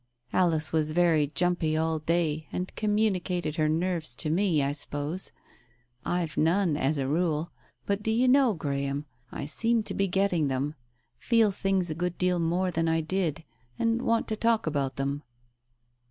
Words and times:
Alice 0.33 0.71
was 0.71 0.93
very 0.93 1.27
jumpy 1.27 1.77
all 1.77 1.99
day, 1.99 2.47
and 2.51 2.73
communicated 2.73 3.57
her 3.57 3.69
nerves 3.69 4.15
to 4.15 4.31
me, 4.31 4.63
I 4.63 4.71
suppose. 4.71 5.31
I've 6.03 6.37
none 6.37 6.75
as 6.75 6.97
a 6.97 7.07
rule, 7.07 7.51
but 7.85 8.01
do 8.01 8.09
you 8.09 8.27
know, 8.27 8.55
Graham, 8.55 9.05
I 9.31 9.45
seem 9.45 9.83
to 9.83 9.93
be 9.93 10.07
getting 10.07 10.47
them— 10.47 10.73
feel 11.29 11.51
things 11.51 11.91
a 11.91 11.93
good 11.93 12.17
deal 12.17 12.39
more 12.39 12.71
than 12.71 12.87
I 12.87 13.01
did, 13.01 13.43
and 13.77 14.01
want 14.01 14.27
to 14.29 14.35
talk 14.35 14.65
about 14.65 14.95
them." 14.95 15.21